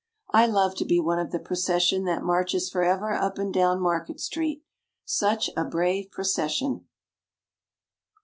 I 0.33 0.47
love 0.47 0.73
to 0.77 0.83
be 0.85 0.99
one 0.99 1.19
of 1.19 1.29
the 1.29 1.37
procession 1.37 2.05
that 2.05 2.23
marches 2.23 2.71
forever 2.71 3.13
up 3.13 3.37
and 3.37 3.53
down 3.53 3.79
Market 3.79 4.19
street, 4.19 4.63
such 5.05 5.51
a 5.55 5.63
brave 5.63 6.09
procession. 6.09 6.87